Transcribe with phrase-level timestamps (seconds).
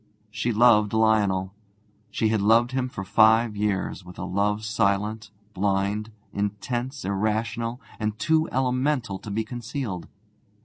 [0.31, 1.53] She loved Lionel.
[2.09, 8.17] She had loved him for five years, with a love silent, blind, intense, irrational, and
[8.17, 10.07] too elemental to be concealed.